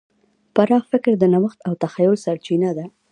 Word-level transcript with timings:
پراخ 0.55 0.83
فکر 0.91 1.11
د 1.19 1.23
نوښت 1.33 1.59
او 1.67 1.73
تخیل 1.83 2.13
سرچینه 2.25 2.69
ده. 2.77 2.85